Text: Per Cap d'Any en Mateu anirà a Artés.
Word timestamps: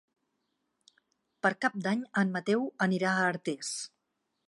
Per 1.47 1.53
Cap 1.67 1.77
d'Any 1.85 2.03
en 2.25 2.35
Mateu 2.39 2.67
anirà 2.89 3.15
a 3.15 3.31
Artés. 3.33 3.75